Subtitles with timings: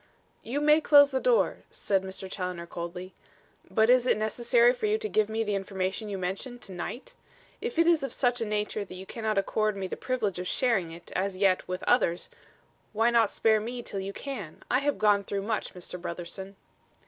[0.41, 2.27] "You may close the door," said Mr.
[2.27, 3.13] Challoner coldly.
[3.69, 7.13] "But is it necessary for you to give me the information you mention, to night?
[7.61, 10.47] If it is of such a nature that you cannot accord me the privilege of
[10.47, 12.31] sharing it, as yet, with others,
[12.93, 14.63] why not spare me till you can?
[14.71, 16.01] I have gone through much, Mr.
[16.01, 16.55] Brotherson."